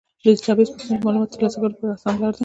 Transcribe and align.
د 0.21 0.23
ډیټابیس 0.35 0.69
پوښتنې 0.73 0.97
د 0.99 1.03
معلوماتو 1.05 1.33
ترلاسه 1.35 1.57
کولو 1.59 1.93
اسانه 1.95 2.19
لاره 2.21 2.35
ده. 2.37 2.39